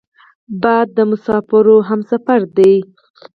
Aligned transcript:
باد 0.61 0.87
د 0.97 0.99
مسافرو 1.11 1.77
همسفر 1.89 2.41
دی 2.57 2.73